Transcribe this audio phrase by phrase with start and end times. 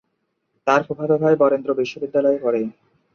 [0.67, 2.61] তার ফুফাতো ভাই বরেন্দ্র বিশ্ববিদ্যালয়ে পড়ে।